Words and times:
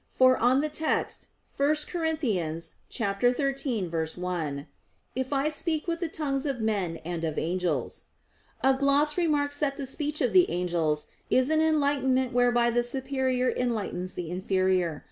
For 0.09 0.35
on 0.35 0.61
the 0.61 0.67
text 0.69 1.27
(1 1.57 1.75
Cor. 1.91 2.05
13:1), 2.07 4.65
"If 5.15 5.31
I 5.31 5.49
speak 5.49 5.85
with 5.87 5.99
the 5.99 6.07
tongues 6.07 6.47
of 6.47 6.59
men 6.59 6.97
and 7.05 7.23
of 7.23 7.37
angels," 7.37 8.05
a 8.63 8.73
gloss 8.73 9.15
remarks 9.15 9.59
that 9.59 9.77
the 9.77 9.85
speech 9.85 10.19
of 10.19 10.33
the 10.33 10.49
angels 10.49 11.05
is 11.29 11.51
an 11.51 11.61
enlightenment 11.61 12.33
whereby 12.33 12.71
the 12.71 12.81
superior 12.81 13.51
enlightens 13.51 14.15
the 14.15 14.31
inferior. 14.31 14.99